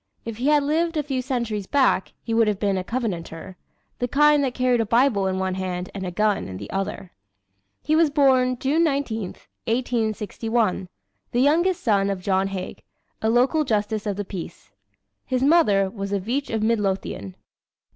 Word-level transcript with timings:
If 0.25 0.37
he 0.37 0.47
had 0.47 0.63
lived 0.63 0.97
a 0.97 1.03
few 1.03 1.21
centuries 1.21 1.67
back 1.67 2.13
he 2.23 2.33
would 2.33 2.47
have 2.47 2.57
been 2.59 2.75
a 2.75 2.83
Covenanter 2.83 3.55
the 3.99 4.07
kind 4.07 4.43
that 4.43 4.55
carried 4.55 4.81
a 4.81 4.85
Bible 4.87 5.27
in 5.27 5.37
one 5.37 5.53
hand 5.53 5.91
and 5.93 6.07
a 6.07 6.11
gun 6.11 6.47
in 6.47 6.57
the 6.57 6.71
other. 6.71 7.11
He 7.83 7.95
was 7.95 8.09
born, 8.09 8.57
June 8.57 8.83
19, 8.83 9.21
1861, 9.65 10.89
the 11.33 11.39
youngest 11.41 11.83
son 11.83 12.09
of 12.09 12.19
John 12.23 12.47
Haig, 12.47 12.81
a 13.21 13.29
local 13.29 13.63
Justice 13.63 14.07
of 14.07 14.15
the 14.15 14.25
Peace. 14.25 14.71
His 15.23 15.43
mother 15.43 15.87
was 15.87 16.11
a 16.11 16.19
Veitch 16.19 16.49
of 16.49 16.63
Midlothian. 16.63 17.35